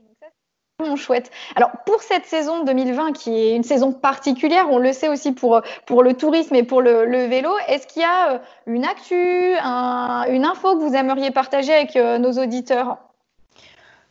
chouette. 0.96 1.30
Alors 1.54 1.70
pour 1.86 2.02
cette 2.02 2.26
saison 2.26 2.62
2020 2.64 3.12
qui 3.12 3.30
est 3.34 3.56
une 3.56 3.62
saison 3.62 3.92
particulière, 3.92 4.66
on 4.70 4.78
le 4.78 4.92
sait 4.92 5.08
aussi 5.08 5.32
pour, 5.32 5.62
pour 5.86 6.02
le 6.02 6.12
tourisme 6.12 6.54
et 6.54 6.62
pour 6.62 6.82
le, 6.82 7.26
vélo, 7.26 7.50
est-ce 7.66 7.86
qu'il 7.86 8.02
y 8.02 8.04
a 8.04 8.34
euh, 8.34 8.38
une 8.66 8.84
actu, 8.84 9.14
une 9.14 10.44
info 10.44 10.76
que 10.76 10.82
vous 10.82 10.94
aimeriez 10.94 11.30
partager 11.30 11.72
avec 11.72 11.96
euh, 11.96 12.18
nos 12.18 12.32
auditeurs? 12.32 12.98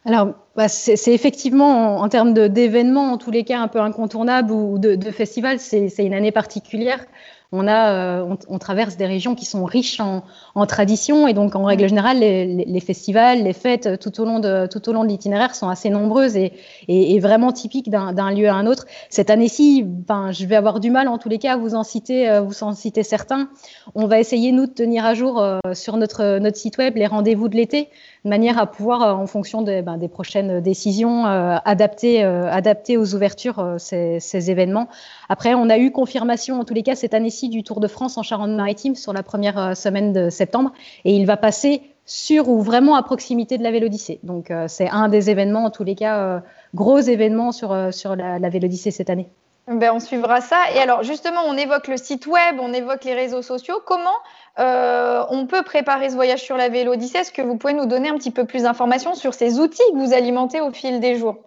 Alors, 0.07 0.33
bah, 0.55 0.67
c'est 0.67 1.13
effectivement, 1.13 1.97
en, 1.97 2.09
termes 2.09 2.33
d'événements, 2.33 3.13
en 3.13 3.17
tous 3.17 3.31
les 3.31 3.43
cas, 3.43 3.59
un 3.59 3.67
peu 3.67 3.79
incontournable 3.79 4.51
ou 4.51 4.77
de, 4.77 4.93
de 4.93 5.11
festival, 5.11 5.59
c'est 5.59 5.89
une 5.97 6.13
année 6.13 6.31
particulière. 6.31 7.03
On, 7.51 7.67
a, 7.67 8.23
on, 8.23 8.59
traverse 8.59 8.97
des 8.97 9.05
régions 9.05 9.35
qui 9.35 9.45
sont 9.45 9.63
riches 9.65 9.99
en, 9.99 10.23
en 10.55 10.65
tradition 10.65 11.27
et 11.27 11.33
donc 11.33 11.55
en 11.55 11.63
règle 11.63 11.87
générale, 11.87 12.19
les, 12.19 12.79
festivals, 12.79 13.43
les 13.43 13.53
fêtes 13.53 13.99
tout 13.99 14.19
au 14.21 14.25
long 14.25 14.39
de, 14.39 14.67
tout 14.67 14.89
au 14.89 14.93
long 14.93 15.03
de 15.03 15.09
l'itinéraire 15.09 15.55
sont 15.55 15.69
assez 15.69 15.89
nombreuses 15.89 16.35
et, 16.35 16.53
et, 16.87 17.19
vraiment 17.19 17.51
typiques 17.51 17.89
d'un 17.89 18.31
lieu 18.31 18.49
à 18.49 18.53
un 18.53 18.65
autre. 18.65 18.85
Cette 19.09 19.29
année-ci, 19.29 19.83
ben, 19.83 20.31
je 20.31 20.45
vais 20.45 20.55
avoir 20.55 20.79
du 20.79 20.89
mal 20.89 21.07
en 21.07 21.17
tous 21.17 21.29
les 21.29 21.37
cas 21.37 21.53
à 21.53 21.57
vous 21.57 21.75
en 21.75 21.83
citer, 21.83 22.39
vous 22.45 22.63
en 22.63 22.73
citer 22.73 23.03
certains. 23.03 23.49
On 23.93 24.07
va 24.07 24.19
essayer, 24.19 24.51
nous, 24.51 24.65
de 24.65 24.73
tenir 24.73 25.05
à 25.05 25.13
jour 25.13 25.43
sur 25.73 25.97
notre, 25.97 26.39
notre 26.39 26.57
site 26.57 26.77
web 26.77 26.97
les 26.97 27.07
rendez-vous 27.07 27.49
de 27.49 27.55
l'été 27.55 27.89
de 28.25 28.29
manière 28.29 28.57
à 28.57 28.65
pouvoir, 28.65 29.03
euh, 29.03 29.13
en 29.13 29.27
fonction 29.27 29.61
ben, 29.61 29.97
des 29.97 30.07
prochaines 30.07 30.59
décisions, 30.59 31.27
euh, 31.27 31.57
adapter, 31.63 32.23
euh, 32.23 32.51
adapter 32.51 32.97
aux 32.97 33.13
ouvertures 33.13 33.75
ces, 33.77 34.19
ces, 34.19 34.49
événements. 34.49 34.89
Après, 35.29 35.53
on 35.53 35.69
a 35.69 35.77
eu 35.77 35.91
confirmation, 35.91 36.59
en 36.59 36.65
tous 36.65 36.73
les 36.73 36.81
cas, 36.81 36.95
cette 36.95 37.13
du 37.43 37.63
Tour 37.63 37.79
de 37.79 37.87
France 37.87 38.17
en 38.17 38.23
Charente-Maritime 38.23 38.95
sur 38.95 39.13
la 39.13 39.23
première 39.23 39.75
semaine 39.77 40.13
de 40.13 40.29
septembre, 40.29 40.71
et 41.03 41.15
il 41.15 41.25
va 41.25 41.37
passer 41.37 41.81
sur 42.05 42.49
ou 42.49 42.61
vraiment 42.61 42.95
à 42.95 43.03
proximité 43.03 43.57
de 43.57 43.63
la 43.63 43.71
Vélodyssée. 43.71 44.19
Donc, 44.23 44.51
c'est 44.67 44.89
un 44.89 45.09
des 45.09 45.29
événements, 45.29 45.65
en 45.65 45.71
tous 45.71 45.83
les 45.83 45.95
cas, 45.95 46.43
gros 46.73 46.99
événements 46.99 47.51
sur, 47.51 47.75
sur 47.91 48.15
la, 48.15 48.37
la 48.37 48.49
Vélodyssée 48.49 48.91
cette 48.91 49.09
année. 49.09 49.29
Ben, 49.67 49.91
on 49.93 49.99
suivra 49.99 50.41
ça. 50.41 50.57
Et 50.75 50.79
alors, 50.79 51.01
justement, 51.01 51.41
on 51.47 51.57
évoque 51.57 51.87
le 51.87 51.97
site 51.97 52.27
web, 52.27 52.57
on 52.59 52.71
évoque 52.71 53.03
les 53.03 53.15
réseaux 53.15 53.41
sociaux. 53.41 53.81
Comment 53.83 54.17
euh, 54.59 55.23
on 55.29 55.47
peut 55.47 55.63
préparer 55.63 56.09
ce 56.09 56.15
voyage 56.15 56.43
sur 56.43 56.55
la 56.55 56.69
Vélodyssée 56.69 57.19
Est-ce 57.19 57.31
que 57.31 57.41
vous 57.41 57.57
pouvez 57.57 57.73
nous 57.73 57.87
donner 57.87 58.09
un 58.09 58.17
petit 58.17 58.29
peu 58.29 58.45
plus 58.45 58.63
d'informations 58.63 59.15
sur 59.15 59.33
ces 59.33 59.59
outils 59.59 59.81
que 59.91 59.97
vous 59.97 60.13
alimentez 60.13 60.61
au 60.61 60.71
fil 60.71 60.99
des 60.99 61.17
jours? 61.17 61.37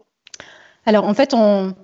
Alors, 0.85 1.05
en 1.05 1.15
fait, 1.15 1.33
on, 1.33 1.75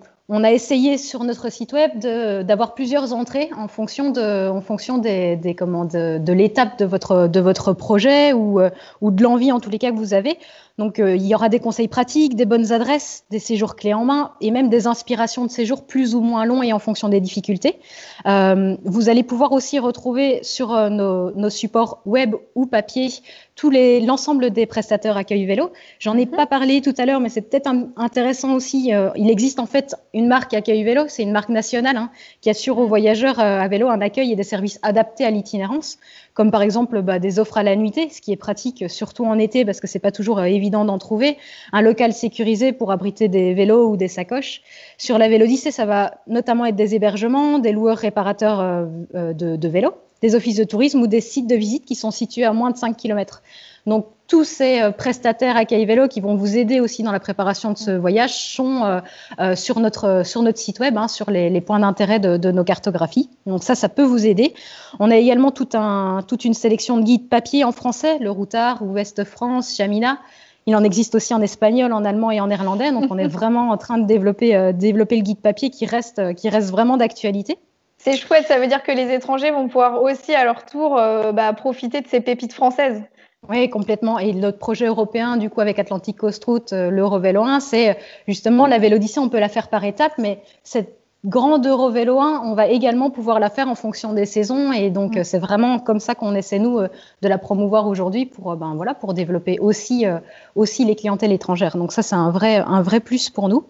a 0.42 0.52
essayé 0.52 0.96
sur 0.96 1.22
notre 1.22 1.52
site 1.52 1.74
web 1.74 1.98
d'avoir 1.98 2.74
plusieurs 2.74 3.12
entrées 3.12 3.50
en 3.58 3.68
fonction 3.68 4.08
de, 4.08 4.48
en 4.48 4.62
fonction 4.62 4.96
des, 4.96 5.36
des 5.36 5.52
de, 5.52 6.32
l'étape 6.32 6.78
de 6.78 6.86
votre, 6.86 7.28
de 7.28 7.40
votre 7.40 7.74
projet 7.74 8.32
ou, 8.32 8.58
euh, 8.58 8.70
ou 9.02 9.10
de 9.10 9.22
l'envie 9.22 9.52
en 9.52 9.60
tous 9.60 9.68
les 9.68 9.78
cas 9.78 9.90
que 9.90 9.96
vous 9.96 10.14
avez. 10.14 10.38
Donc, 10.76 10.98
euh, 10.98 11.14
il 11.14 11.24
y 11.24 11.34
aura 11.34 11.50
des 11.50 11.60
conseils 11.60 11.88
pratiques, 11.88 12.34
des 12.34 12.46
bonnes 12.46 12.72
adresses, 12.72 13.24
des 13.30 13.38
séjours 13.38 13.76
clés 13.76 13.94
en 13.94 14.04
main 14.06 14.32
et 14.40 14.50
même 14.50 14.70
des 14.70 14.86
inspirations 14.86 15.44
de 15.44 15.50
séjours 15.50 15.86
plus 15.86 16.14
ou 16.14 16.20
moins 16.20 16.46
longs 16.46 16.62
et 16.62 16.72
en 16.72 16.78
fonction 16.78 17.08
des 17.10 17.20
difficultés. 17.20 17.78
Euh, 18.26 18.76
vous 18.82 19.10
allez 19.10 19.22
pouvoir 19.22 19.52
aussi 19.52 19.78
retrouver 19.78 20.40
sur 20.42 20.70
nos, 20.90 21.30
nos, 21.32 21.50
supports 21.50 22.00
web 22.06 22.34
ou 22.54 22.66
papier 22.66 23.08
tous 23.54 23.70
les 23.70 24.00
l'ensemble 24.00 24.50
des 24.50 24.66
prestataires 24.66 25.16
accueil 25.16 25.44
vélo. 25.44 25.70
J'en 26.00 26.16
ai 26.16 26.24
mhm. 26.24 26.32
pas 26.32 26.46
parlé 26.46 26.80
tout 26.80 26.94
à 26.98 27.06
l'heure, 27.06 27.20
mais 27.20 27.28
c'est 27.28 27.42
peut-être 27.42 27.70
intéressant 27.96 28.54
aussi. 28.54 28.90
il 29.14 29.30
existe 29.30 29.60
en 29.60 29.66
fait 29.66 29.94
une 30.14 30.26
marque 30.26 30.54
accueil 30.54 30.82
vélo, 30.84 31.02
c'est 31.08 31.22
une 31.22 31.32
marque 31.32 31.50
nationale 31.50 31.96
hein, 31.96 32.10
qui 32.40 32.48
assure 32.48 32.78
aux 32.78 32.86
voyageurs 32.86 33.38
à 33.38 33.68
vélo 33.68 33.88
un 33.88 34.00
accueil 34.00 34.32
et 34.32 34.36
des 34.36 34.44
services 34.44 34.78
adaptés 34.82 35.24
à 35.24 35.30
l'itinérance 35.30 35.98
comme 36.34 36.50
par 36.50 36.62
exemple 36.62 37.00
bah, 37.00 37.18
des 37.18 37.38
offres 37.38 37.56
à 37.56 37.62
la 37.62 37.76
nuitée, 37.76 38.08
ce 38.10 38.20
qui 38.20 38.32
est 38.32 38.36
pratique 38.36 38.90
surtout 38.90 39.24
en 39.24 39.38
été 39.38 39.64
parce 39.64 39.80
que 39.80 39.86
c'est 39.86 40.00
pas 40.00 40.12
toujours 40.12 40.40
euh, 40.40 40.44
évident 40.44 40.84
d'en 40.84 40.98
trouver, 40.98 41.38
un 41.72 41.80
local 41.80 42.12
sécurisé 42.12 42.72
pour 42.72 42.90
abriter 42.90 43.28
des 43.28 43.54
vélos 43.54 43.88
ou 43.88 43.96
des 43.96 44.08
sacoches. 44.08 44.62
Sur 44.98 45.18
la 45.18 45.28
Vélodyssée, 45.28 45.70
ça 45.70 45.86
va 45.86 46.18
notamment 46.26 46.66
être 46.66 46.76
des 46.76 46.94
hébergements, 46.94 47.60
des 47.60 47.72
loueurs 47.72 47.98
réparateurs 47.98 48.60
euh, 48.60 48.86
euh, 49.14 49.32
de, 49.32 49.56
de 49.56 49.68
vélos, 49.68 49.94
des 50.20 50.34
offices 50.34 50.56
de 50.56 50.64
tourisme 50.64 51.00
ou 51.00 51.06
des 51.06 51.20
sites 51.20 51.46
de 51.46 51.56
visite 51.56 51.84
qui 51.84 51.94
sont 51.94 52.10
situés 52.10 52.44
à 52.44 52.52
moins 52.52 52.70
de 52.70 52.76
5 52.76 52.96
km. 52.96 53.42
Donc 53.86 54.06
tous 54.26 54.44
ces 54.44 54.80
euh, 54.80 54.90
prestataires 54.90 55.56
accueil 55.56 55.84
vélo 55.84 56.08
qui 56.08 56.20
vont 56.20 56.34
vous 56.34 56.56
aider 56.56 56.80
aussi 56.80 57.02
dans 57.02 57.12
la 57.12 57.20
préparation 57.20 57.72
de 57.72 57.78
ce 57.78 57.90
voyage 57.90 58.34
sont 58.34 58.82
euh, 58.84 59.00
euh, 59.38 59.54
sur, 59.54 59.80
notre, 59.80 60.22
sur 60.24 60.42
notre 60.42 60.58
site 60.58 60.80
web, 60.80 60.96
hein, 60.96 61.08
sur 61.08 61.30
les, 61.30 61.60
points 61.60 61.80
d'intérêt 61.80 62.18
de, 62.18 62.50
nos 62.50 62.64
cartographies. 62.64 63.28
Donc 63.46 63.62
ça, 63.62 63.74
ça 63.74 63.88
peut 63.88 64.02
vous 64.02 64.26
aider. 64.26 64.54
On 64.98 65.10
a 65.10 65.16
également 65.16 65.50
tout 65.50 65.68
un, 65.74 66.22
toute 66.26 66.44
une 66.44 66.54
sélection 66.54 66.96
de 66.96 67.02
guides 67.02 67.28
papier 67.28 67.64
en 67.64 67.72
français, 67.72 68.18
le 68.18 68.30
Routard, 68.30 68.82
Ouest 68.82 69.24
France, 69.24 69.76
Chamina. 69.76 70.18
Il 70.66 70.74
en 70.74 70.82
existe 70.82 71.14
aussi 71.14 71.34
en 71.34 71.42
espagnol, 71.42 71.92
en 71.92 72.06
allemand 72.06 72.30
et 72.30 72.40
en 72.40 72.46
néerlandais. 72.46 72.90
Donc 72.92 73.04
on 73.10 73.18
est 73.18 73.28
vraiment 73.28 73.70
en 73.70 73.76
train 73.76 73.98
de 73.98 74.06
développer, 74.06 74.72
développer 74.72 75.16
le 75.16 75.22
guide 75.22 75.40
papier 75.40 75.68
qui 75.68 75.84
reste, 75.84 76.34
qui 76.34 76.48
reste 76.48 76.70
vraiment 76.70 76.96
d'actualité. 76.96 77.58
C'est 77.98 78.16
chouette, 78.16 78.46
ça 78.46 78.58
veut 78.58 78.66
dire 78.66 78.82
que 78.82 78.92
les 78.92 79.12
étrangers 79.14 79.50
vont 79.50 79.66
pouvoir 79.66 80.02
aussi 80.02 80.34
à 80.34 80.44
leur 80.44 80.64
tour 80.64 80.94
bah, 80.96 81.52
profiter 81.52 82.00
de 82.00 82.08
ces 82.08 82.20
pépites 82.20 82.52
françaises. 82.52 83.02
Oui, 83.48 83.68
complètement. 83.68 84.18
Et 84.18 84.32
notre 84.32 84.58
projet 84.58 84.86
européen, 84.86 85.36
du 85.36 85.50
coup, 85.50 85.60
avec 85.60 85.78
Atlantic 85.78 86.16
Coast 86.16 86.44
Route, 86.44 86.72
euh, 86.72 86.90
l'Eurovélo 86.90 87.42
1, 87.42 87.60
c'est 87.60 87.98
justement 88.26 88.66
la 88.66 88.78
Vélodyssée, 88.78 89.20
on 89.20 89.28
peut 89.28 89.40
la 89.40 89.50
faire 89.50 89.68
par 89.68 89.84
étapes, 89.84 90.14
mais 90.18 90.42
cette 90.62 91.03
grande 91.24 91.66
Eurovélo 91.66 92.20
1, 92.20 92.42
on 92.44 92.54
va 92.54 92.68
également 92.68 93.08
pouvoir 93.08 93.40
la 93.40 93.48
faire 93.48 93.68
en 93.68 93.74
fonction 93.74 94.12
des 94.12 94.26
saisons. 94.26 94.72
Et 94.72 94.90
donc, 94.90 95.16
mm. 95.16 95.24
c'est 95.24 95.38
vraiment 95.38 95.78
comme 95.78 96.00
ça 96.00 96.14
qu'on 96.14 96.34
essaie, 96.34 96.58
nous, 96.58 96.78
euh, 96.78 96.88
de 97.22 97.28
la 97.28 97.38
promouvoir 97.38 97.86
aujourd'hui 97.86 98.26
pour, 98.26 98.52
euh, 98.52 98.56
ben, 98.56 98.74
voilà, 98.74 98.94
pour 98.94 99.14
développer 99.14 99.58
aussi, 99.58 100.06
euh, 100.06 100.18
aussi 100.54 100.84
les 100.84 100.94
clientèles 100.94 101.32
étrangères. 101.32 101.76
Donc, 101.76 101.92
ça, 101.92 102.02
c'est 102.02 102.14
un 102.14 102.30
vrai, 102.30 102.56
un 102.56 102.82
vrai 102.82 103.00
plus 103.00 103.30
pour 103.30 103.48
nous. 103.48 103.64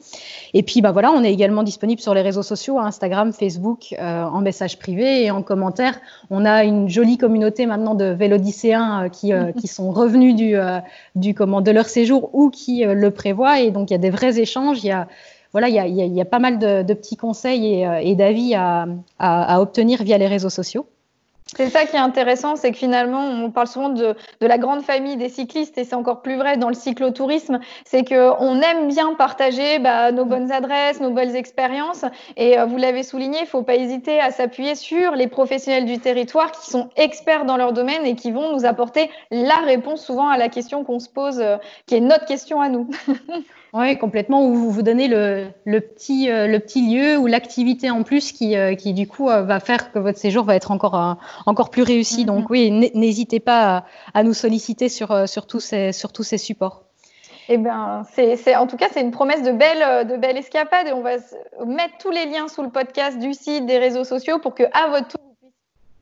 Et 0.53 0.63
puis, 0.63 0.81
ben, 0.81 0.91
voilà, 0.91 1.13
on 1.13 1.23
est 1.23 1.33
également 1.33 1.63
disponible 1.63 2.01
sur 2.01 2.13
les 2.13 2.23
réseaux 2.23 2.43
sociaux, 2.43 2.79
Instagram, 2.79 3.33
Facebook, 3.33 3.95
en 4.01 4.41
message 4.41 4.79
privé 4.79 5.25
et 5.25 5.31
en 5.31 5.43
commentaire. 5.43 5.99
On 6.31 6.45
a 6.45 6.65
une 6.65 6.89
jolie 6.89 7.19
communauté 7.19 7.67
maintenant 7.67 7.95
de 7.95 8.07
vélodicéens 8.07 9.09
qui, 9.09 9.33
qui 9.59 9.67
sont 9.67 9.91
revenus 9.91 10.35
du, 10.35 10.57
du, 11.15 11.35
comment, 11.35 11.61
de 11.61 11.71
leur 11.71 11.87
séjour 11.87 12.31
ou 12.35 12.51
qui 12.51 12.85
le 12.85 13.11
prévoient. 13.11 13.61
Et 13.61 13.71
donc, 13.71 13.91
il 13.91 13.95
y 13.95 13.97
a 13.97 13.99
des 13.99 14.11
vrais 14.11 14.39
échanges. 14.39 14.83
Il 14.83 14.89
y 14.89 14.93
a 14.93 15.09
voilà, 15.55 15.69
il 15.69 15.77
y 15.95 16.21
a, 16.21 16.25
pas 16.25 16.41
mal 16.41 16.59
de, 16.59 16.95
petits 16.95 17.17
conseils 17.17 17.75
et, 17.75 17.87
euh, 17.87 18.15
d'avis 18.17 18.57
à, 18.57 19.61
obtenir 19.61 20.03
via 20.03 20.19
les 20.19 20.27
réseaux 20.27 20.51
sociaux. 20.51 20.85
C'est 21.57 21.69
ça 21.69 21.85
qui 21.85 21.95
est 21.95 22.01
intéressant, 22.01 22.57
c'est 22.57 22.73
que 22.73 22.77
finalement, 22.77 23.21
on 23.21 23.53
parle 23.53 23.69
souvent 23.69 23.91
de, 23.91 24.17
la 24.41 24.59
grande 24.59 24.83
famille 24.83 25.17
des 25.17 25.29
cyclistes, 25.29 25.79
et 25.79 25.85
c'est 25.85 25.95
encore 25.95 26.23
plus 26.23 26.35
vrai 26.35 26.57
dans 26.57 26.67
le 26.67 26.75
cyclotourisme, 26.75 27.61
c'est 27.85 28.03
qu'on 28.03 28.61
aime 28.63 28.89
bien 28.89 29.15
partager 29.15 29.79
bah, 29.79 30.11
nos 30.11 30.25
bonnes 30.25 30.51
adresses, 30.51 31.01
nos 31.01 31.13
belles 31.13 31.37
expériences, 31.37 32.05
et 32.37 32.59
euh, 32.59 32.65
vous 32.65 32.77
l'avez 32.77 33.05
souligné, 33.05 33.39
il 33.39 33.43
ne 33.43 33.47
faut 33.47 33.63
pas 33.63 33.77
hésiter 33.77 34.19
à 34.19 34.33
s'appuyer 34.33 34.75
sur 34.75 35.13
les 35.13 35.29
professionnels 35.29 35.85
du 35.85 36.01
territoire 36.01 36.51
qui 36.51 36.69
sont 36.69 36.89
experts 36.97 37.45
dans 37.45 37.57
leur 37.57 37.73
domaine 37.73 38.05
et 38.05 38.17
qui 38.17 38.33
vont 38.33 38.57
nous 38.57 38.65
apporter 38.65 39.09
la 39.31 39.59
réponse 39.65 40.05
souvent 40.05 40.27
à 40.27 40.37
la 40.37 40.49
question 40.49 40.83
qu'on 40.83 40.99
se 40.99 41.09
pose, 41.09 41.39
euh, 41.39 41.59
qui 41.87 41.95
est 41.95 42.01
notre 42.01 42.25
question 42.25 42.61
à 42.61 42.69
nous. 42.69 42.91
Oui, 43.75 43.99
complètement. 43.99 44.47
Ou 44.47 44.55
vous 44.55 44.71
vous 44.71 44.83
donnez 44.83 45.09
le, 45.09 45.81
petit, 45.81 46.31
euh, 46.31 46.47
le 46.47 46.61
petit 46.61 46.89
lieu 46.89 47.19
ou 47.19 47.27
l'activité 47.27 47.91
en 47.91 48.05
plus 48.05 48.31
qui, 48.31 48.57
euh, 48.57 48.77
qui 48.77 48.93
du 48.93 49.09
coup, 49.09 49.29
euh, 49.29 49.43
va 49.43 49.59
faire 49.59 49.91
que 49.91 49.99
votre 49.99 50.17
séjour 50.17 50.45
va 50.45 50.55
être 50.55 50.71
encore, 50.71 51.19
encore 51.45 51.71
plus 51.71 51.83
réussi. 51.83 52.23
Mm-hmm. 52.23 52.27
Donc 52.27 52.51
oui, 52.51 52.71
n'hésitez 52.71 53.41
pas 53.41 53.85
à, 54.15 54.23
nous 54.23 54.33
solliciter 54.33 54.89
sur, 54.89 55.29
sur, 55.29 55.49
tous 55.49 55.59
ces, 55.59 55.91
sur 55.91 56.13
tous 56.13 56.23
ces 56.23 56.39
supports. 56.39 56.85
Eh 57.49 57.59
bien, 57.59 58.05
c'est, 58.13 58.55
en 58.55 58.69
tout 58.69 58.77
cas, 58.77 58.87
c'est 58.93 59.01
une 59.01 59.11
promesse 59.11 59.43
de 59.43 59.51
belle, 59.51 60.07
de 60.07 60.17
belle 60.17 60.37
escapade 60.37 60.87
et 60.87 60.93
on 60.93 61.03
va 61.03 61.17
mettre 61.67 61.99
tous 61.99 62.11
les 62.11 62.27
liens 62.27 62.47
sous 62.47 62.63
le 62.63 62.71
podcast 62.71 63.19
du 63.19 63.35
site, 63.35 63.67
des 63.67 63.79
réseaux 63.79 64.05
sociaux 64.05 64.39
pour 64.39 64.55
que, 64.55 64.63
à 64.73 64.89
votre 64.89 65.09
tour, 65.09 65.21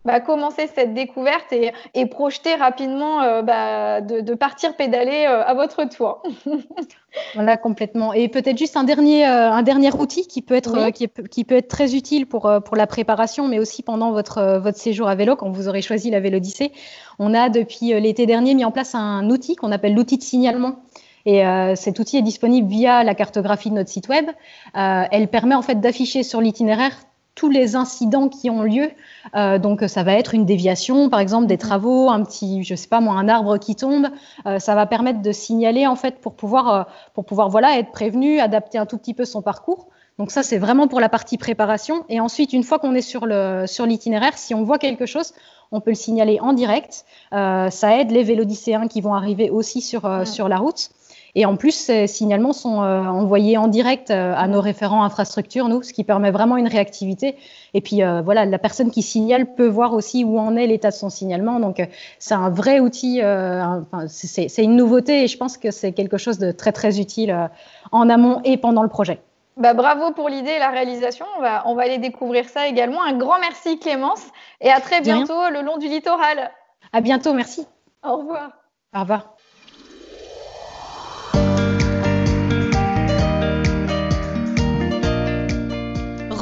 bah, 0.05 0.21
commencer 0.21 0.69
cette 0.75 0.95
découverte 0.95 1.53
et, 1.53 1.73
et 1.95 2.07
projeter 2.07 2.55
rapidement 2.55 3.23
euh, 3.23 3.43
bah, 3.43 4.01
de, 4.01 4.21
de, 4.21 4.35
partir 4.35 4.77
pédaler 4.77 5.27
euh, 5.29 5.45
à 5.45 5.55
votre 5.55 5.85
tour. 5.89 6.23
voilà, 7.35 7.57
complètement. 7.57 8.13
Et 8.13 8.29
peut-être 8.29 8.59
juste 8.59 8.77
un 8.77 8.85
dernier, 8.85 9.27
euh, 9.27 9.51
un 9.51 9.63
dernier 9.63 9.93
outil 9.95 10.27
qui 10.27 10.43
peut 10.43 10.55
être, 10.55 10.91
qui, 10.91 11.09
qui, 11.31 11.45
peut 11.45 11.57
être 11.57 11.69
très 11.69 11.95
utile 11.95 12.27
pour, 12.27 12.51
pour 12.65 12.77
la 12.77 12.87
préparation, 12.87 13.49
mais 13.49 13.59
aussi 13.59 13.83
pendant 13.83 14.13
votre, 14.13 14.59
votre 14.59 14.79
séjour 14.79 15.09
à 15.09 15.15
vélo, 15.15 15.37
quand 15.37 15.51
vous 15.51 15.69
aurez 15.69 15.83
choisi 15.83 16.11
la 16.11 16.21
Vélodyssée. 16.21 16.73
On 17.19 17.35
a 17.35 17.49
depuis 17.49 18.01
l'été 18.01 18.27
dernier 18.27 18.55
mis 18.55 18.65
en 18.65 18.71
place 18.71 18.95
un 18.95 19.29
outil 19.31 19.57
qu'on 19.57 19.73
appelle 19.73 19.95
l'outil 19.95 20.19
de 20.19 20.23
signalement. 20.23 20.77
Et 21.25 21.47
euh, 21.47 21.75
cet 21.77 21.99
outil 21.99 22.19
est 22.19 22.23
disponible 22.23 22.69
via 22.69 23.05
la 23.05 23.15
cartographie 23.15 23.71
de 23.71 23.75
notre 23.75 23.91
site 23.91 24.09
web. 24.09 24.29
Euh, 24.77 25.05
elle 25.11 25.29
permet 25.29 25.55
en 25.55 25.63
fait 25.63 25.81
d'afficher 25.81 26.23
sur 26.23 26.41
l'itinéraire 26.41 26.93
tous 27.35 27.49
les 27.49 27.77
incidents 27.77 28.29
qui 28.29 28.51
ont 28.51 28.63
lieu. 28.63 28.91
Euh, 29.35 29.59
donc, 29.59 29.83
ça 29.87 30.03
va 30.03 30.15
être 30.15 30.35
une 30.35 30.45
déviation, 30.45 31.09
par 31.09 31.21
exemple, 31.21 31.47
des 31.47 31.55
mhm. 31.55 31.61
travaux, 31.61 32.11
un 32.11 32.23
petit, 32.23 32.63
je 32.63 32.75
sais 32.75 32.89
pas 32.89 33.01
moi, 33.01 33.15
un 33.15 33.29
arbre 33.29 33.59
qui 33.59 33.75
tombe. 33.75 34.09
Euh, 34.47 34.59
ça 34.59 34.75
va 34.75 34.87
permettre 34.87 35.23
de 35.23 35.33
signaler, 35.33 35.87
en 35.87 35.97
fait, 35.97 36.21
pour 36.21 36.35
pouvoir, 36.35 36.75
euh, 36.75 36.83
pour 37.15 37.25
pouvoir, 37.25 37.49
voilà, 37.49 37.79
être 37.79 37.91
prévenu, 37.91 38.39
adapter 38.39 38.79
un 38.79 38.87
tout 38.87 38.99
petit 38.99 39.15
peu 39.15 39.25
son 39.25 39.43
parcours. 39.43 39.89
Donc 40.19 40.31
ça, 40.31 40.43
c'est 40.43 40.59
vraiment 40.59 40.89
pour 40.89 41.01
la 41.01 41.09
partie 41.09 41.39
préparation. 41.39 42.05
Et 42.11 42.21
ensuite, 42.21 42.53
une 42.53 42.65
fois 42.65 42.79
qu'on 42.79 42.95
est 42.95 43.01
sur 43.01 43.25
le 43.25 43.65
sur 43.67 43.87
l'itinéraire, 43.87 44.37
si 44.37 44.55
on 44.55 44.63
voit 44.63 44.79
quelque 44.79 45.07
chose, 45.07 45.33
on 45.73 45.81
peut 45.81 45.91
le 45.91 45.97
signaler 45.97 46.39
en 46.39 46.53
direct. 46.53 47.07
ça 47.33 47.99
aide 47.99 48.11
les 48.11 48.23
vélodicéens 48.23 48.89
qui 48.89 49.01
vont 49.01 49.15
arriver 49.15 49.49
aussi 49.49 49.81
sur 49.81 50.03
sur 50.27 50.49
la 50.49 50.59
route. 50.59 50.91
Et 51.35 51.47
en 51.47 51.57
plus, 51.57 51.73
ces 51.73 52.07
signalements 52.07 52.53
sont 52.53 52.83
euh, 52.83 53.01
envoyés 53.05 53.57
en 53.57 53.67
direct 53.67 54.11
euh, 54.11 54.35
à 54.37 54.49
nos 54.49 54.61
référents 54.61 55.03
infrastructures, 55.03 55.69
nous, 55.69 55.83
ce 55.83 55.95
qui 55.95 56.05
permet 56.05 56.31
vraiment 56.31 56.59
une 56.59 56.69
réactivité. 56.69 57.37
Et 57.73 57.81
puis, 57.81 58.03
euh, 58.03 58.21
voilà, 58.21 58.45
la 58.45 58.59
personne 58.59 58.91
qui 58.91 59.01
signale 59.01 59.55
peut 59.55 59.67
voir 59.67 59.95
aussi 59.95 60.25
où 60.25 60.39
en 60.39 60.57
est 60.57 60.67
l'état 60.67 60.91
de 60.91 60.95
son 60.95 61.09
signalement. 61.09 61.59
Donc, 61.59 61.83
c'est 62.19 62.35
un 62.35 62.51
vrai 62.51 62.81
outil, 62.81 63.21
enfin, 63.23 64.07
c'est 64.09 64.63
une 64.63 64.77
nouveauté 64.77 65.25
et 65.25 65.27
je 65.27 65.39
pense 65.39 65.57
que 65.57 65.71
c'est 65.71 65.93
quelque 65.93 66.19
chose 66.19 66.39
de 66.39 66.53
très, 66.53 66.73
très 66.73 67.01
utile 67.01 67.51
en 67.93 68.11
amont 68.11 68.43
et 68.45 68.59
pendant 68.59 68.83
le 68.83 68.89
projet. 68.89 69.21
Bah, 69.57 69.75
bravo 69.75 70.13
pour 70.13 70.29
l'idée 70.29 70.51
et 70.51 70.59
la 70.59 70.71
réalisation. 70.71 71.27
On 71.39 71.41
va, 71.41 71.63
on 71.67 71.75
va 71.75 71.83
aller 71.83 71.99
découvrir 71.99 72.49
ça 72.49 72.67
également. 72.69 73.03
Un 73.03 73.17
grand 73.17 73.39
merci 73.41 73.79
Clémence 73.79 74.25
et 74.61 74.71
à 74.71 74.81
très 74.81 75.01
bientôt 75.01 75.49
le 75.51 75.63
long 75.63 75.79
du 75.79 75.89
littoral. 75.89 76.51
À 76.93 77.01
bientôt, 77.01 77.33
merci. 77.33 77.67
Au 78.03 78.17
revoir. 78.19 78.51
Au 78.95 79.01
revoir. 79.01 79.35